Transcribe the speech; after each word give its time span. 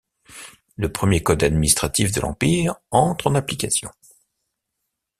Le 0.77 0.91
premier 0.91 1.21
code 1.21 1.43
administratif 1.43 2.11
de 2.11 2.21
l'Empire 2.21 2.73
entre 2.89 3.27
en 3.27 3.35
application. 3.35 3.91